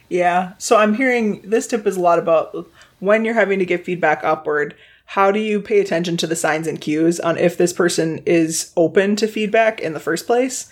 Yeah. 0.09 0.53
So 0.57 0.77
I'm 0.77 0.95
hearing 0.95 1.41
this 1.41 1.67
tip 1.67 1.85
is 1.85 1.95
a 1.95 2.01
lot 2.01 2.17
about 2.17 2.67
when 2.99 3.23
you're 3.23 3.35
having 3.35 3.59
to 3.59 3.65
give 3.65 3.83
feedback 3.83 4.23
upward, 4.23 4.75
how 5.05 5.31
do 5.31 5.39
you 5.39 5.61
pay 5.61 5.79
attention 5.79 6.17
to 6.17 6.27
the 6.27 6.35
signs 6.35 6.67
and 6.67 6.81
cues 6.81 7.19
on 7.19 7.37
if 7.37 7.57
this 7.57 7.73
person 7.73 8.21
is 8.25 8.71
open 8.75 9.15
to 9.17 9.27
feedback 9.27 9.79
in 9.79 9.93
the 9.93 9.99
first 9.99 10.27
place? 10.27 10.71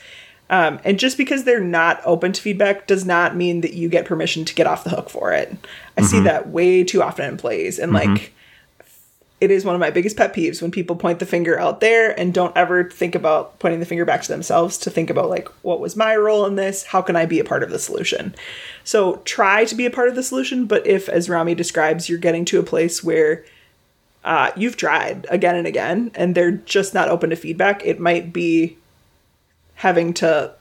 Um, 0.49 0.79
and 0.83 0.97
just 0.97 1.17
because 1.17 1.43
they're 1.43 1.59
not 1.59 2.01
open 2.05 2.31
to 2.31 2.41
feedback 2.41 2.87
does 2.87 3.05
not 3.05 3.35
mean 3.35 3.61
that 3.61 3.73
you 3.73 3.89
get 3.89 4.05
permission 4.05 4.45
to 4.45 4.55
get 4.55 4.67
off 4.67 4.83
the 4.83 4.89
hook 4.89 5.09
for 5.09 5.33
it. 5.33 5.53
I 5.97 6.01
see 6.03 6.19
that 6.21 6.49
way 6.49 6.83
too 6.83 7.03
often 7.03 7.25
in 7.25 7.37
plays. 7.37 7.79
And 7.79 7.91
like, 7.91 8.33
it 9.39 9.51
is 9.51 9.63
one 9.63 9.75
of 9.75 9.81
my 9.81 9.91
biggest 9.91 10.17
pet 10.17 10.33
peeves 10.33 10.61
when 10.61 10.71
people 10.71 10.95
point 10.95 11.19
the 11.19 11.25
finger 11.25 11.59
out 11.59 11.79
there 11.79 12.17
and 12.19 12.33
don't 12.33 12.55
ever 12.57 12.89
think 12.89 13.13
about 13.13 13.59
pointing 13.59 13.79
the 13.79 13.85
finger 13.85 14.05
back 14.05 14.21
to 14.23 14.27
themselves 14.29 14.77
to 14.79 14.89
think 14.89 15.09
about 15.09 15.29
like 15.29 15.47
what 15.61 15.79
was 15.79 15.95
my 15.95 16.15
role 16.15 16.45
in 16.45 16.55
this 16.55 16.85
how 16.85 17.01
can 17.01 17.15
i 17.15 17.25
be 17.25 17.39
a 17.39 17.43
part 17.43 17.63
of 17.63 17.69
the 17.69 17.79
solution 17.79 18.33
so 18.83 19.17
try 19.25 19.63
to 19.65 19.75
be 19.75 19.85
a 19.85 19.91
part 19.91 20.09
of 20.09 20.15
the 20.15 20.23
solution 20.23 20.65
but 20.65 20.85
if 20.87 21.07
as 21.09 21.29
rami 21.29 21.53
describes 21.53 22.09
you're 22.09 22.17
getting 22.17 22.45
to 22.45 22.59
a 22.59 22.63
place 22.63 23.03
where 23.03 23.45
uh, 24.23 24.51
you've 24.57 24.75
tried 24.75 25.25
again 25.29 25.55
and 25.55 25.67
again 25.67 26.11
and 26.15 26.35
they're 26.35 26.51
just 26.51 26.93
not 26.93 27.07
open 27.07 27.29
to 27.29 27.35
feedback 27.35 27.85
it 27.85 27.99
might 27.99 28.33
be 28.33 28.75
having 29.77 30.13
to 30.13 30.51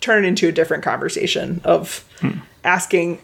turn 0.00 0.24
it 0.24 0.28
into 0.28 0.48
a 0.48 0.52
different 0.52 0.82
conversation 0.82 1.60
of 1.64 2.04
hmm. 2.20 2.38
asking 2.64 3.20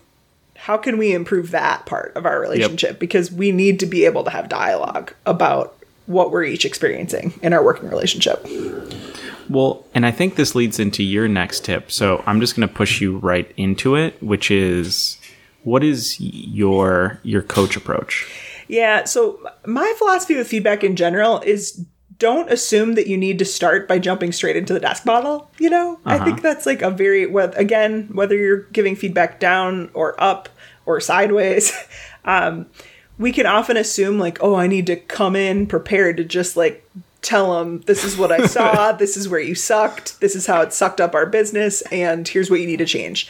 how 0.54 0.76
can 0.76 0.96
we 0.96 1.12
improve 1.12 1.50
that 1.50 1.84
part 1.86 2.12
of 2.14 2.24
our 2.24 2.40
relationship 2.40 3.00
because 3.00 3.32
we 3.32 3.50
need 3.50 3.80
to 3.80 3.86
be 3.86 4.04
able 4.04 4.22
to 4.22 4.30
have 4.30 4.48
dialogue 4.48 5.12
about 5.26 5.76
what 6.06 6.30
we're 6.30 6.44
each 6.44 6.64
experiencing 6.64 7.32
in 7.42 7.52
our 7.52 7.64
working 7.64 7.88
relationship 7.88 8.46
Well, 9.48 9.84
and 9.94 10.06
I 10.06 10.12
think 10.12 10.36
this 10.36 10.54
leads 10.54 10.78
into 10.78 11.02
your 11.02 11.28
next 11.28 11.64
tip. 11.64 11.90
So 11.90 12.22
I'm 12.26 12.40
just 12.40 12.54
going 12.56 12.66
to 12.66 12.72
push 12.72 13.00
you 13.00 13.18
right 13.18 13.52
into 13.56 13.96
it, 13.96 14.22
which 14.22 14.50
is 14.50 15.18
what 15.64 15.82
is 15.82 16.20
your 16.20 17.18
your 17.22 17.42
coach 17.42 17.76
approach? 17.76 18.30
yeah 18.68 19.04
so 19.04 19.38
my 19.66 19.92
philosophy 19.98 20.34
with 20.34 20.48
feedback 20.48 20.82
in 20.82 20.96
general 20.96 21.40
is 21.40 21.84
don't 22.22 22.52
assume 22.52 22.94
that 22.94 23.08
you 23.08 23.16
need 23.16 23.36
to 23.36 23.44
start 23.44 23.88
by 23.88 23.98
jumping 23.98 24.30
straight 24.30 24.54
into 24.54 24.72
the 24.72 24.78
DESC 24.78 25.04
model 25.04 25.50
you 25.58 25.68
know? 25.68 25.98
I 26.04 26.24
think 26.24 26.40
that's 26.40 26.66
like 26.66 26.80
a 26.80 26.90
very 26.90 27.26
well 27.26 27.52
again 27.56 28.08
whether 28.12 28.36
you're 28.36 28.62
giving 28.72 28.94
feedback 28.94 29.40
down 29.40 29.90
or 29.92 30.14
up 30.22 30.48
or 30.86 31.00
sideways 31.00 31.72
um, 32.24 32.66
we 33.18 33.32
can 33.32 33.46
often 33.46 33.76
assume 33.76 34.20
like 34.20 34.38
oh 34.40 34.54
i 34.54 34.68
need 34.68 34.86
to 34.86 34.96
come 34.96 35.34
in 35.34 35.66
prepared 35.66 36.16
to 36.18 36.24
just 36.24 36.56
like 36.56 36.88
tell 37.22 37.58
them 37.58 37.80
this 37.86 38.04
is 38.04 38.16
what 38.16 38.30
i 38.32 38.46
saw. 38.54 38.92
This 38.92 39.16
is 39.16 39.28
where 39.28 39.40
you 39.40 39.54
sucked. 39.54 40.20
This 40.20 40.36
is 40.36 40.46
how 40.46 40.60
it 40.60 40.72
sucked 40.72 41.00
up 41.00 41.14
our 41.14 41.26
business 41.26 41.82
and 41.92 42.26
here's 42.28 42.50
what 42.50 42.60
you 42.60 42.66
need 42.66 42.78
to 42.78 42.86
change. 42.86 43.28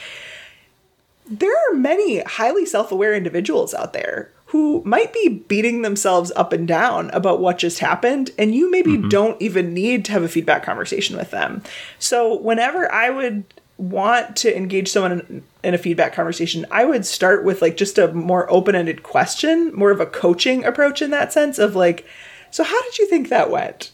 There 1.27 1.53
are 1.53 1.75
many 1.75 2.21
highly 2.21 2.67
self-aware 2.67 3.15
individuals 3.15 3.73
out 3.73 3.93
there 3.93 4.33
who 4.53 4.83
might 4.85 5.15
be 5.15 5.31
beating 5.49 5.81
themselves 5.81 6.31
up 6.37 6.53
and 6.53 6.69
down 6.69 7.09
about 7.15 7.41
what 7.41 7.57
just 7.57 7.79
happened 7.79 8.31
and 8.37 8.55
you 8.55 8.71
maybe 8.71 8.93
mm-hmm. 8.93 9.09
don't 9.09 9.41
even 9.41 9.73
need 9.73 10.05
to 10.05 10.13
have 10.13 10.23
a 10.23 10.29
feedback 10.29 10.63
conversation 10.63 11.17
with 11.17 11.31
them. 11.31 11.63
So 11.99 12.39
whenever 12.39 12.91
i 12.93 13.09
would 13.09 13.45
want 13.79 14.37
to 14.37 14.55
engage 14.55 14.89
someone 14.89 15.13
in, 15.13 15.43
in 15.65 15.75
a 15.75 15.79
feedback 15.79 16.13
conversation 16.13 16.67
i 16.71 16.85
would 16.85 17.05
start 17.07 17.45
with 17.45 17.63
like 17.63 17.77
just 17.77 17.99
a 17.99 18.13
more 18.13 18.49
open-ended 18.53 19.03
question 19.03 19.75
more 19.75 19.91
of 19.91 19.99
a 19.99 20.07
coaching 20.07 20.65
approach 20.65 21.03
in 21.03 21.11
that 21.11 21.33
sense 21.33 21.59
of 21.59 21.75
like 21.75 22.07
so 22.51 22.63
how 22.63 22.83
did 22.83 22.99
you 22.99 23.09
think 23.09 23.31
that 23.31 23.51
went? 23.51 23.91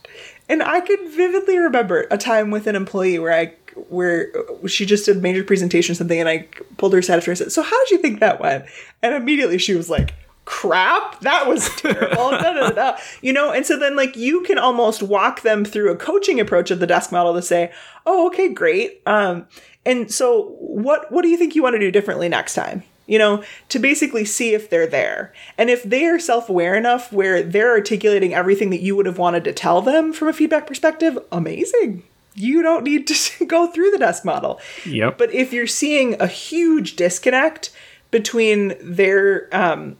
And 0.48 0.62
i 0.62 0.80
could 0.80 1.00
vividly 1.08 1.56
remember 1.56 2.06
a 2.10 2.18
time 2.18 2.50
with 2.50 2.66
an 2.66 2.74
employee 2.74 3.20
where 3.20 3.32
i 3.32 3.54
where 3.88 4.32
she 4.66 4.84
just 4.84 5.06
did 5.06 5.18
a 5.18 5.20
major 5.20 5.44
presentation 5.44 5.92
or 5.92 5.94
something 5.94 6.18
and 6.18 6.28
I 6.28 6.48
pulled 6.78 6.92
her 6.94 6.98
aside 6.98 7.18
after 7.18 7.30
I 7.30 7.34
said, 7.34 7.52
So 7.52 7.62
how 7.62 7.84
did 7.84 7.90
you 7.92 7.98
think 7.98 8.18
that 8.18 8.40
went? 8.40 8.64
And 9.02 9.14
immediately 9.14 9.58
she 9.58 9.74
was 9.76 9.88
like, 9.88 10.14
crap? 10.48 11.20
That 11.20 11.46
was 11.46 11.68
terrible. 11.76 12.30
Da, 12.30 12.54
da, 12.54 12.70
da, 12.70 12.96
you 13.20 13.34
know 13.34 13.52
and 13.52 13.66
so 13.66 13.78
then 13.78 13.94
like 13.94 14.16
you 14.16 14.40
can 14.42 14.58
almost 14.58 15.02
walk 15.02 15.42
them 15.42 15.62
through 15.62 15.92
a 15.92 15.96
coaching 15.96 16.40
approach 16.40 16.70
of 16.70 16.80
the 16.80 16.86
DESC 16.86 17.12
model 17.12 17.34
to 17.34 17.42
say 17.42 17.70
oh 18.06 18.28
okay 18.28 18.48
great. 18.48 19.02
Um 19.06 19.46
and 19.84 20.10
so 20.10 20.56
what 20.58 21.12
what 21.12 21.22
do 21.22 21.28
you 21.28 21.36
think 21.36 21.54
you 21.54 21.62
want 21.62 21.74
to 21.74 21.78
do 21.78 21.90
differently 21.90 22.30
next 22.30 22.54
time? 22.54 22.82
You 23.06 23.18
know 23.18 23.44
to 23.68 23.78
basically 23.78 24.24
see 24.24 24.54
if 24.54 24.70
they're 24.70 24.86
there. 24.86 25.34
And 25.58 25.68
if 25.68 25.82
they 25.82 26.06
are 26.06 26.18
self-aware 26.18 26.74
enough 26.74 27.12
where 27.12 27.42
they're 27.42 27.72
articulating 27.72 28.32
everything 28.32 28.70
that 28.70 28.80
you 28.80 28.96
would 28.96 29.06
have 29.06 29.18
wanted 29.18 29.44
to 29.44 29.52
tell 29.52 29.82
them 29.82 30.14
from 30.14 30.28
a 30.28 30.32
feedback 30.32 30.66
perspective 30.66 31.18
amazing. 31.30 32.04
You 32.34 32.62
don't 32.62 32.84
need 32.84 33.06
to 33.08 33.44
go 33.46 33.66
through 33.66 33.90
the 33.90 33.98
DESC 33.98 34.24
model. 34.24 34.60
Yep. 34.86 35.18
but 35.18 35.32
if 35.34 35.52
you're 35.52 35.66
seeing 35.66 36.18
a 36.22 36.26
huge 36.26 36.96
disconnect 36.96 37.70
between 38.10 38.74
their 38.80 39.48
um, 39.52 39.98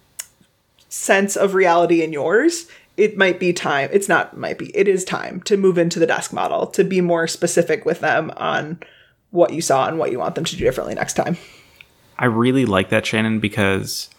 sense 0.89 1.37
of 1.37 1.55
reality 1.55 2.03
and 2.03 2.13
yours, 2.13 2.67
it 2.97 3.17
might 3.17 3.39
be 3.39 3.53
time. 3.53 3.89
It's 3.93 4.09
not 4.09 4.37
might 4.37 4.59
be. 4.59 4.77
It 4.77 4.89
is 4.89 5.05
time 5.05 5.41
to 5.43 5.57
move 5.57 5.79
into 5.79 5.99
the 5.99 6.07
DESC 6.07 6.33
model 6.33 6.67
to 6.69 6.85
be 6.85 7.01
more 7.01 7.27
specific 7.27 7.85
with 7.85 8.01
them 8.01 8.33
on 8.37 8.81
what 9.31 9.53
you 9.53 9.61
saw 9.61 9.87
and 9.87 9.99
what 9.99 10.11
you 10.11 10.19
want 10.19 10.35
them 10.35 10.45
to 10.45 10.57
do 10.57 10.65
differently 10.65 10.95
next 10.95 11.15
time. 11.15 11.37
I 12.19 12.25
really 12.27 12.67
like 12.67 12.89
that, 12.89 13.07
Shannon, 13.07 13.39
because 13.39 14.11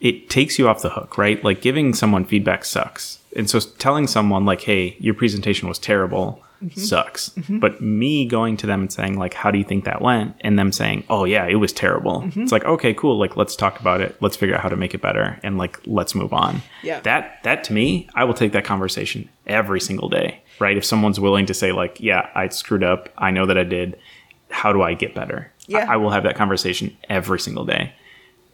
it 0.00 0.28
takes 0.28 0.58
you 0.58 0.68
off 0.68 0.82
the 0.82 0.90
hook, 0.90 1.16
right? 1.16 1.42
Like 1.42 1.62
giving 1.62 1.94
someone 1.94 2.24
feedback 2.24 2.64
sucks. 2.64 3.18
And 3.36 3.48
so 3.48 3.60
telling 3.60 4.06
someone 4.06 4.44
like, 4.44 4.62
"Hey, 4.62 4.96
your 4.98 5.14
presentation 5.14 5.68
was 5.68 5.78
terrible." 5.78 6.42
Mm-hmm. 6.62 6.80
sucks. 6.80 7.30
Mm-hmm. 7.30 7.58
But 7.58 7.80
me 7.80 8.26
going 8.26 8.58
to 8.58 8.66
them 8.66 8.82
and 8.82 8.92
saying 8.92 9.18
like, 9.18 9.32
"How 9.32 9.50
do 9.50 9.58
you 9.58 9.64
think 9.64 9.84
that 9.84 10.02
went?" 10.02 10.36
and 10.42 10.58
them 10.58 10.72
saying, 10.72 11.04
"Oh 11.08 11.24
yeah, 11.24 11.46
it 11.46 11.54
was 11.54 11.72
terrible." 11.72 12.20
Mm-hmm. 12.20 12.42
It's 12.42 12.52
like, 12.52 12.64
"Okay, 12.64 12.92
cool. 12.92 13.18
Like 13.18 13.36
let's 13.36 13.56
talk 13.56 13.80
about 13.80 14.02
it. 14.02 14.16
Let's 14.20 14.36
figure 14.36 14.54
out 14.54 14.60
how 14.60 14.68
to 14.68 14.76
make 14.76 14.92
it 14.92 15.00
better 15.00 15.38
and 15.42 15.56
like 15.56 15.80
let's 15.86 16.14
move 16.14 16.34
on." 16.34 16.60
Yeah. 16.82 17.00
That 17.00 17.42
that 17.44 17.64
to 17.64 17.72
me, 17.72 18.08
I 18.14 18.24
will 18.24 18.34
take 18.34 18.52
that 18.52 18.64
conversation 18.64 19.28
every 19.46 19.80
single 19.80 20.10
day, 20.10 20.42
right? 20.58 20.76
If 20.76 20.84
someone's 20.84 21.18
willing 21.18 21.46
to 21.46 21.54
say 21.54 21.72
like, 21.72 21.98
"Yeah, 21.98 22.28
I 22.34 22.48
screwed 22.48 22.84
up. 22.84 23.08
I 23.16 23.30
know 23.30 23.46
that 23.46 23.56
I 23.56 23.64
did. 23.64 23.98
How 24.50 24.72
do 24.72 24.82
I 24.82 24.92
get 24.94 25.14
better?" 25.14 25.50
Yeah. 25.66 25.88
I, 25.88 25.94
I 25.94 25.96
will 25.96 26.10
have 26.10 26.24
that 26.24 26.36
conversation 26.36 26.96
every 27.08 27.40
single 27.40 27.64
day 27.64 27.94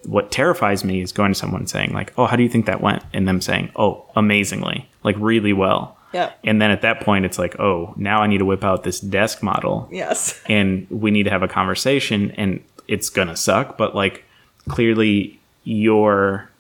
what 0.05 0.31
terrifies 0.31 0.85
me 0.85 1.01
is 1.01 1.11
going 1.11 1.33
to 1.33 1.39
someone 1.39 1.67
saying 1.67 1.93
like 1.93 2.13
oh 2.17 2.27
how 2.27 2.37
do 2.37 2.43
you 2.43 2.49
think 2.49 2.67
that 2.67 2.81
went 2.81 3.03
and 3.13 3.27
them 3.27 3.41
saying 3.41 3.71
oh 3.75 4.05
amazingly 4.15 4.89
like 5.03 5.17
really 5.19 5.53
well 5.53 5.97
Yeah. 6.17 6.33
and 6.45 6.61
then 6.61 6.71
at 6.71 6.81
that 6.83 7.01
point 7.01 7.25
it's 7.25 7.39
like 7.39 7.59
oh 7.61 7.93
now 7.97 8.23
i 8.23 8.27
need 8.27 8.39
to 8.39 8.45
whip 8.45 8.65
out 8.65 8.83
this 8.85 9.01
DESC 9.01 9.43
model 9.43 9.89
Yes. 9.93 10.41
and 10.49 10.87
we 10.91 11.11
need 11.11 11.25
to 11.25 11.31
have 11.31 11.43
a 11.43 11.49
conversation 11.49 12.31
and 12.33 12.63
it's 12.89 13.11
gonna 13.11 13.37
suck 13.37 13.77
but 13.77 13.95
like 13.95 14.25
clearly 14.69 15.39
your 15.65 16.51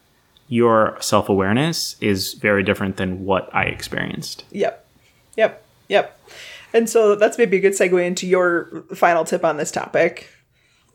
your 0.48 0.96
self-awareness 1.00 1.96
is 2.00 2.34
very 2.34 2.62
different 2.62 2.96
than 2.98 3.24
what 3.24 3.48
i 3.54 3.64
experienced 3.64 4.44
Yep. 4.52 4.84
Yep. 5.36 5.62
Yep. 5.88 6.20
And 6.72 6.90
so 6.90 7.14
that's 7.14 7.38
maybe 7.38 7.56
a 7.56 7.60
good 7.60 7.72
segue 7.72 8.04
into 8.04 8.26
your 8.26 8.84
final 8.94 9.24
tip 9.24 9.44
on 9.44 9.56
this 9.56 9.70
topic 9.70 10.28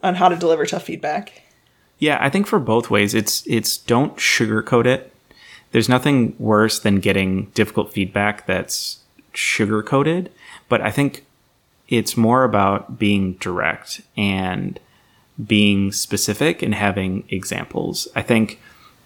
on 0.04 0.16
how 0.16 0.28
to 0.30 0.36
deliver 0.36 0.66
tough 0.66 0.84
feedback. 0.84 1.42
Yeah, 2.00 2.18
I 2.20 2.30
think 2.30 2.48
for 2.48 2.60
both 2.60 2.90
ways, 2.90 3.14
it's 3.14 3.46
it's 3.48 3.78
don't 3.78 4.18
sugarcoat 4.18 4.86
it. 4.86 5.11
There's 5.72 5.90
nothing 5.90 6.36
worse 6.38 6.80
than 6.80 7.00
getting 7.00 7.46
difficult 7.54 7.94
feedback 7.94 8.46
that's 8.46 9.00
sugar 9.34 9.82
coated, 9.82 10.32
but 10.68 10.82
I 10.82 10.92
think 10.92 11.26
it's 11.88 12.16
more 12.18 12.44
about 12.44 13.00
being 13.00 13.34
direct 13.34 14.02
and 14.18 14.80
being 15.46 15.92
specific 15.92 16.62
and 16.62 16.76
having 16.76 17.24
examples. 17.30 18.08
I 18.16 18.22
think 18.22 18.60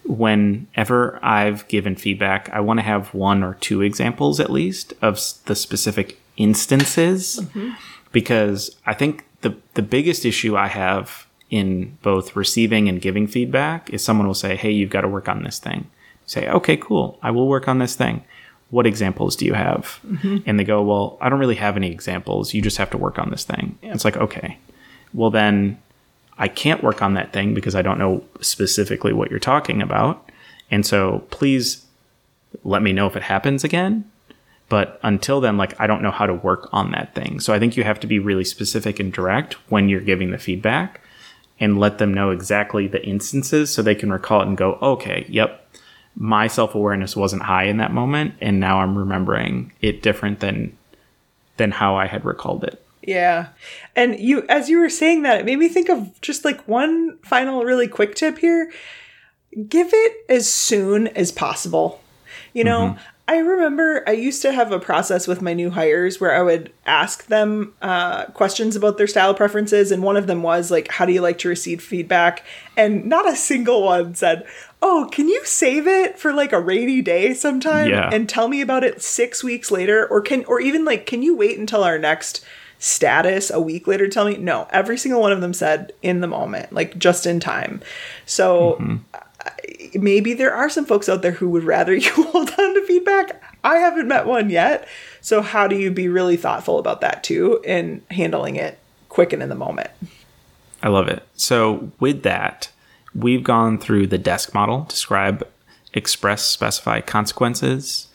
whenever 0.04 1.18
I've 1.22 1.66
given 1.68 1.96
feedback, 1.96 2.48
I 2.50 2.60
want 2.60 2.78
to 2.78 2.84
have 2.84 3.12
one 3.14 3.42
or 3.42 3.54
two 3.54 3.82
examples 3.82 4.40
at 4.40 4.50
least 4.50 4.92
of 5.02 5.20
the 5.46 5.56
specific 5.56 6.20
instances 6.36 7.40
mm-hmm. 7.42 7.70
because 8.12 8.76
I 8.86 8.94
think 8.94 9.24
the 9.40 9.56
the 9.74 9.82
biggest 9.82 10.24
issue 10.24 10.56
I 10.56 10.68
have 10.68 11.26
in 11.50 11.96
both 12.02 12.36
receiving 12.36 12.88
and 12.88 13.00
giving 13.00 13.26
feedback 13.26 13.90
is 13.90 14.02
someone 14.02 14.26
will 14.26 14.34
say, 14.34 14.56
"Hey, 14.56 14.70
you've 14.70 14.90
got 14.90 15.02
to 15.02 15.08
work 15.08 15.28
on 15.28 15.42
this 15.42 15.58
thing." 15.58 15.90
Say, 16.26 16.48
"Okay, 16.48 16.76
cool. 16.76 17.18
I 17.22 17.30
will 17.30 17.48
work 17.48 17.68
on 17.68 17.78
this 17.78 17.94
thing." 17.96 18.24
What 18.70 18.86
examples 18.86 19.36
do 19.36 19.44
you 19.44 19.54
have? 19.54 20.00
Mm-hmm. 20.06 20.38
And 20.44 20.58
they 20.58 20.64
go, 20.64 20.82
"Well, 20.82 21.18
I 21.20 21.28
don't 21.28 21.38
really 21.38 21.54
have 21.54 21.76
any 21.76 21.90
examples. 21.90 22.52
You 22.52 22.62
just 22.62 22.78
have 22.78 22.90
to 22.90 22.98
work 22.98 23.18
on 23.18 23.30
this 23.30 23.44
thing." 23.44 23.78
It's 23.82 24.04
like, 24.04 24.16
"Okay. 24.16 24.58
Well, 25.14 25.30
then 25.30 25.78
I 26.38 26.48
can't 26.48 26.82
work 26.82 27.02
on 27.02 27.14
that 27.14 27.32
thing 27.32 27.54
because 27.54 27.74
I 27.74 27.82
don't 27.82 27.98
know 27.98 28.22
specifically 28.40 29.12
what 29.12 29.30
you're 29.30 29.40
talking 29.40 29.80
about. 29.80 30.30
And 30.70 30.84
so 30.84 31.24
please 31.30 31.84
let 32.64 32.82
me 32.82 32.92
know 32.92 33.06
if 33.06 33.16
it 33.16 33.22
happens 33.22 33.64
again. 33.64 34.10
But 34.68 34.98
until 35.02 35.40
then, 35.40 35.56
like, 35.56 35.78
I 35.80 35.86
don't 35.86 36.02
know 36.02 36.10
how 36.10 36.26
to 36.26 36.34
work 36.34 36.68
on 36.72 36.90
that 36.90 37.14
thing. 37.14 37.38
So 37.38 37.54
I 37.54 37.58
think 37.58 37.76
you 37.76 37.84
have 37.84 38.00
to 38.00 38.06
be 38.06 38.18
really 38.18 38.44
specific 38.44 38.98
and 38.98 39.12
direct 39.12 39.54
when 39.70 39.88
you're 39.88 40.00
giving 40.00 40.30
the 40.30 40.38
feedback 40.38 41.00
and 41.60 41.78
let 41.78 41.98
them 41.98 42.12
know 42.12 42.30
exactly 42.30 42.86
the 42.86 43.04
instances 43.06 43.72
so 43.72 43.80
they 43.80 43.94
can 43.94 44.12
recall 44.12 44.42
it 44.42 44.48
and 44.48 44.56
go, 44.56 44.74
okay, 44.82 45.24
yep, 45.28 45.66
my 46.16 46.46
self 46.46 46.74
awareness 46.74 47.14
wasn't 47.14 47.42
high 47.42 47.64
in 47.64 47.76
that 47.76 47.92
moment. 47.92 48.34
And 48.40 48.58
now 48.58 48.80
I'm 48.80 48.96
remembering 48.96 49.72
it 49.80 50.02
different 50.02 50.40
than, 50.40 50.76
than 51.58 51.70
how 51.70 51.96
I 51.96 52.06
had 52.06 52.24
recalled 52.24 52.64
it. 52.64 52.82
Yeah. 53.02 53.48
And 53.94 54.18
you 54.18 54.44
as 54.48 54.68
you 54.68 54.80
were 54.80 54.90
saying 54.90 55.22
that, 55.22 55.38
it 55.38 55.46
made 55.46 55.58
me 55.58 55.68
think 55.68 55.88
of 55.88 56.20
just 56.20 56.44
like 56.44 56.66
one 56.66 57.18
final 57.18 57.64
really 57.64 57.86
quick 57.86 58.16
tip 58.16 58.38
here. 58.38 58.72
Give 59.68 59.88
it 59.92 60.24
as 60.28 60.52
soon 60.52 61.06
as 61.08 61.30
possible. 61.30 62.00
You 62.52 62.64
know, 62.64 62.96
I 63.28 63.38
remember 63.38 64.04
I 64.06 64.12
used 64.12 64.40
to 64.42 64.52
have 64.52 64.70
a 64.70 64.78
process 64.78 65.26
with 65.26 65.42
my 65.42 65.52
new 65.52 65.70
hires 65.70 66.20
where 66.20 66.34
I 66.34 66.42
would 66.42 66.72
ask 66.86 67.26
them 67.26 67.74
uh, 67.82 68.26
questions 68.26 68.76
about 68.76 68.98
their 68.98 69.08
style 69.08 69.34
preferences, 69.34 69.90
and 69.90 70.02
one 70.02 70.16
of 70.16 70.28
them 70.28 70.42
was 70.42 70.70
like, 70.70 70.88
"How 70.88 71.06
do 71.06 71.12
you 71.12 71.20
like 71.20 71.38
to 71.38 71.48
receive 71.48 71.82
feedback?" 71.82 72.44
And 72.76 73.06
not 73.06 73.28
a 73.28 73.34
single 73.34 73.82
one 73.82 74.14
said, 74.14 74.46
"Oh, 74.82 75.08
can 75.10 75.28
you 75.28 75.44
save 75.44 75.86
it 75.86 76.18
for 76.18 76.32
like 76.32 76.52
a 76.52 76.60
rainy 76.60 77.02
day 77.02 77.34
sometime 77.34 77.88
Yeah. 77.88 78.10
and 78.12 78.28
tell 78.28 78.48
me 78.48 78.60
about 78.60 78.84
it 78.84 79.02
six 79.02 79.42
weeks 79.42 79.70
later?" 79.70 80.06
Or 80.06 80.20
can, 80.20 80.44
or 80.44 80.60
even 80.60 80.84
like, 80.84 81.06
can 81.06 81.22
you 81.22 81.36
wait 81.36 81.58
until 81.58 81.82
our 81.82 81.98
next 81.98 82.44
status 82.78 83.50
a 83.50 83.60
week 83.60 83.86
later 83.86 84.06
to 84.06 84.12
tell 84.12 84.26
me? 84.26 84.36
No, 84.36 84.66
every 84.70 84.98
single 84.98 85.20
one 85.20 85.32
of 85.32 85.40
them 85.40 85.54
said 85.54 85.92
in 86.02 86.20
the 86.20 86.26
moment, 86.26 86.72
like 86.72 86.98
just 86.98 87.26
in 87.26 87.40
time. 87.40 87.80
So 88.26 88.76
mm-hmm. 88.80 90.02
maybe 90.02 90.34
there 90.34 90.54
are 90.54 90.68
some 90.68 90.84
folks 90.84 91.08
out 91.08 91.22
there 91.22 91.32
who 91.32 91.48
would 91.50 91.64
rather 91.64 91.94
you 91.96 92.10
hold 92.12 92.50
on 92.50 92.74
to 92.74 92.86
feedback. 92.86 93.42
I 93.64 93.76
haven't 93.76 94.08
met 94.08 94.26
one 94.26 94.50
yet. 94.50 94.86
So 95.20 95.42
how 95.42 95.66
do 95.66 95.76
you 95.76 95.90
be 95.90 96.08
really 96.08 96.36
thoughtful 96.36 96.78
about 96.78 97.00
that 97.00 97.24
too 97.24 97.60
and 97.66 98.02
handling 98.10 98.56
it 98.56 98.78
quick 99.08 99.32
and 99.32 99.42
in 99.42 99.48
the 99.48 99.54
moment? 99.54 99.90
I 100.82 100.88
love 100.88 101.08
it. 101.08 101.26
So 101.34 101.90
with 101.98 102.22
that, 102.22 102.68
we've 103.16 103.42
gone 103.42 103.78
through 103.78 104.06
the 104.06 104.18
DESC 104.18 104.52
model, 104.54 104.84
describe, 104.84 105.46
express, 105.94 106.44
specify 106.44 107.00
consequences, 107.00 108.08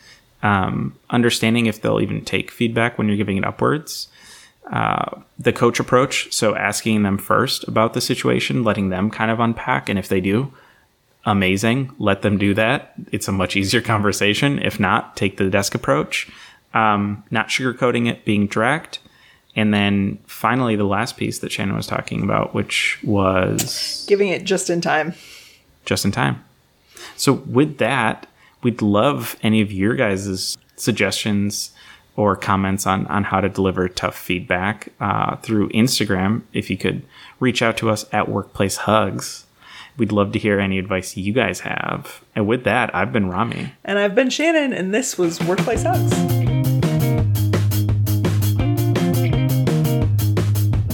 um, 0.43 0.95
understanding 1.09 1.65
if 1.65 1.81
they'll 1.81 2.01
even 2.01 2.23
take 2.23 2.51
feedback 2.51 2.97
when 2.97 3.07
you're 3.07 3.17
giving 3.17 3.37
it 3.37 3.45
upwards. 3.45 4.07
Uh, 4.71 5.21
the 5.37 5.51
coach 5.51 5.79
approach, 5.79 6.31
so 6.31 6.55
asking 6.55 7.03
them 7.03 7.17
first 7.17 7.67
about 7.67 7.93
the 7.93 8.01
situation, 8.01 8.63
letting 8.63 8.89
them 8.89 9.09
kind 9.09 9.31
of 9.31 9.39
unpack, 9.39 9.89
and 9.89 9.97
if 9.97 10.07
they 10.07 10.21
do, 10.21 10.53
amazing, 11.25 11.93
let 11.97 12.21
them 12.21 12.37
do 12.37 12.53
that. 12.53 12.93
It's 13.11 13.27
a 13.27 13.31
much 13.31 13.55
easier 13.55 13.81
conversation. 13.93 14.59
If 14.59 14.79
not, 14.79 15.17
take 15.17 15.37
the 15.37 15.45
DESC 15.45 15.75
approach. 15.75 16.29
Um, 16.73 17.23
not 17.31 17.49
sugarcoating 17.49 18.07
it, 18.07 18.23
being 18.23 18.47
direct. 18.47 18.99
And 19.55 19.73
then 19.73 20.17
finally, 20.27 20.75
the 20.75 20.85
last 20.85 21.17
piece 21.17 21.39
that 21.39 21.51
Shannon 21.51 21.75
was 21.75 21.87
talking 21.87 22.23
about, 22.23 22.53
which 22.53 22.97
was 23.03 24.05
Giving 24.07 24.29
it 24.29 24.43
just 24.45 24.69
in 24.69 24.79
time. 24.81 25.13
just 25.85 26.05
in 26.05 26.11
time. 26.11 26.43
So, 27.17 27.33
with 27.33 27.77
that, 27.79 28.27
we'd 28.63 28.81
love 28.81 29.35
any 29.43 29.61
of 29.61 29.71
your 29.71 29.95
guys' 29.95 30.57
suggestions 30.77 31.71
or 32.15 32.35
comments 32.35 32.85
on, 32.85 33.07
on 33.07 33.23
how 33.25 33.41
to 33.41 33.49
deliver 33.49 33.87
tough 33.87 34.17
feedback 34.17 34.89
uh, 34.99 35.35
through 35.37 35.69
Instagram. 35.69 36.41
If 36.53 36.69
you 36.69 36.77
could 36.77 37.03
reach 37.39 37.61
out 37.61 37.77
to 37.77 37.89
us 37.89 38.05
at 38.13 38.29
Workplace 38.29 38.77
Hugs, 38.77 39.45
we'd 39.97 40.11
love 40.11 40.31
to 40.33 40.39
hear 40.39 40.59
any 40.59 40.77
advice 40.77 41.15
you 41.17 41.33
guys 41.33 41.61
have. 41.61 42.21
And 42.35 42.47
with 42.47 42.63
that, 42.65 42.93
I've 42.95 43.11
been 43.13 43.29
Rami. 43.29 43.73
And 43.83 43.97
I've 43.97 44.13
been 44.15 44.29
Shannon, 44.29 44.73
and 44.73 44.93
this 44.93 45.17
was 45.17 45.41
Workplace 45.41 45.83
Hugs. 45.83 46.40